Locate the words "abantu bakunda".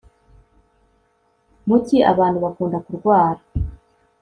2.11-2.77